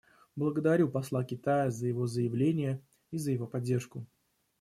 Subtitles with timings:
[0.35, 4.07] Благодарю посла Китая за его заявление и за его поддержку.